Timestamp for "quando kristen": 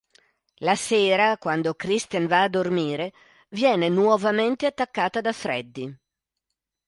1.43-2.25